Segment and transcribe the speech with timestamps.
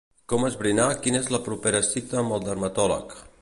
[0.31, 3.15] Com esbrinar quina és la propera cita amb el dermatòleg.